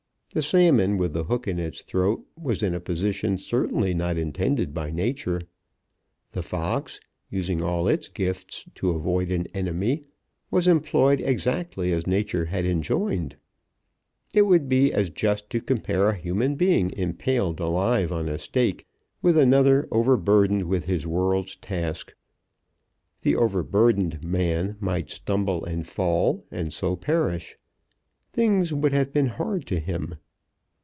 The 0.33 0.41
salmon 0.41 0.95
with 0.97 1.11
the 1.11 1.25
hook 1.25 1.45
in 1.45 1.59
its 1.59 1.81
throat 1.81 2.25
was 2.39 2.63
in 2.63 2.73
a 2.73 2.79
position 2.79 3.37
certainly 3.37 3.93
not 3.93 4.15
intended 4.15 4.73
by 4.73 4.89
Nature. 4.89 5.41
The 6.31 6.41
fox, 6.41 7.01
using 7.29 7.61
all 7.61 7.85
its 7.85 8.07
gifts 8.07 8.63
to 8.75 8.91
avoid 8.91 9.29
an 9.29 9.45
enemy, 9.53 10.03
was 10.49 10.69
employed 10.69 11.19
exactly 11.19 11.91
as 11.91 12.07
Nature 12.07 12.45
had 12.45 12.63
enjoined. 12.65 13.35
It 14.33 14.43
would 14.43 14.69
be 14.69 14.93
as 14.93 15.09
just 15.09 15.49
to 15.49 15.59
compare 15.59 16.07
a 16.07 16.15
human 16.17 16.55
being 16.55 16.91
impaled 16.91 17.59
alive 17.59 18.13
on 18.13 18.29
a 18.29 18.37
stake 18.39 18.87
with 19.21 19.37
another 19.37 19.85
overburdened 19.91 20.63
with 20.63 20.85
his 20.85 21.05
world's 21.05 21.57
task. 21.57 22.15
The 23.23 23.35
overburdened 23.35 24.23
man 24.23 24.77
might 24.79 25.09
stumble 25.09 25.65
and 25.65 25.85
fall, 25.85 26.45
and 26.49 26.71
so 26.71 26.95
perish. 26.95 27.57
Things 28.33 28.73
would 28.73 28.93
have 28.93 29.11
been 29.11 29.25
hard 29.25 29.65
to 29.67 29.77
him. 29.81 30.15